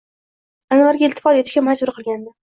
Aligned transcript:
Anvarga 0.77 1.05
iltifot 1.07 1.37
etishga 1.41 1.63
majbur 1.67 1.93
qilgandi”. 1.99 2.33